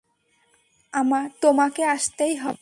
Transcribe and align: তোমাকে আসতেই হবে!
তোমাকে 1.41 1.81
আসতেই 1.85 2.33
হবে! 2.37 2.59